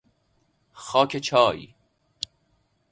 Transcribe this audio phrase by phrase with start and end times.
[0.71, 1.73] خاک چای